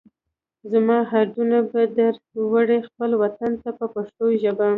زما 0.71 0.97
هډونه 1.11 1.57
به 1.71 1.81
در 1.97 2.13
وړئ 2.51 2.79
خپل 2.89 3.11
وطن 3.21 3.51
ته 3.61 3.69
په 3.79 3.85
پښتو 3.93 4.25
ژبه. 4.41 4.69